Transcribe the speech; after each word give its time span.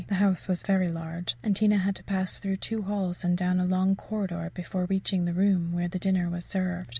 The 0.07 0.15
house 0.15 0.47
was 0.47 0.63
very 0.63 0.87
large, 0.87 1.35
and 1.43 1.55
Tina 1.55 1.77
had 1.77 1.95
to 1.97 2.03
pass 2.03 2.39
through 2.39 2.57
two 2.57 2.81
halls 2.81 3.23
and 3.23 3.37
down 3.37 3.59
a 3.59 3.65
long 3.67 3.95
corridor 3.95 4.49
before 4.55 4.85
reaching 4.85 5.25
the 5.25 5.31
room 5.35 5.73
where 5.73 5.87
the 5.87 5.99
dinner 5.99 6.27
was 6.27 6.43
served. 6.43 6.89